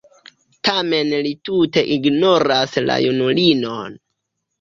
[0.67, 3.99] Tamen li tute ignoras la junulinon.